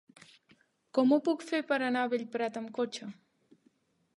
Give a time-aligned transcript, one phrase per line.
[0.97, 3.11] Com ho puc fer per anar a Bellprat amb cotxe?